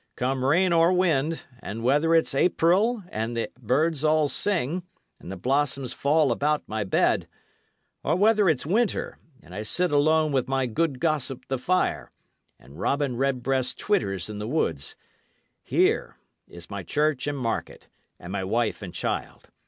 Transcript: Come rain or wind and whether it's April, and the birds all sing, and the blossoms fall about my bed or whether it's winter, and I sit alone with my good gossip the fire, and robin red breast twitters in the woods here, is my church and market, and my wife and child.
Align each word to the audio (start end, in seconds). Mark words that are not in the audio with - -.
Come 0.15 0.43
rain 0.43 0.73
or 0.73 0.91
wind 0.91 1.45
and 1.59 1.83
whether 1.83 2.15
it's 2.15 2.33
April, 2.33 3.03
and 3.09 3.37
the 3.37 3.49
birds 3.59 4.03
all 4.03 4.27
sing, 4.27 4.81
and 5.19 5.31
the 5.31 5.37
blossoms 5.37 5.93
fall 5.93 6.31
about 6.31 6.67
my 6.67 6.83
bed 6.83 7.27
or 8.03 8.15
whether 8.15 8.49
it's 8.49 8.65
winter, 8.65 9.19
and 9.43 9.53
I 9.53 9.61
sit 9.61 9.91
alone 9.91 10.31
with 10.31 10.47
my 10.47 10.65
good 10.65 10.99
gossip 10.99 11.45
the 11.49 11.59
fire, 11.59 12.11
and 12.57 12.79
robin 12.79 13.15
red 13.15 13.43
breast 13.43 13.77
twitters 13.77 14.27
in 14.27 14.39
the 14.39 14.47
woods 14.47 14.95
here, 15.61 16.17
is 16.47 16.71
my 16.71 16.81
church 16.81 17.27
and 17.27 17.37
market, 17.37 17.87
and 18.19 18.31
my 18.31 18.43
wife 18.43 18.81
and 18.81 18.91
child. 18.95 19.51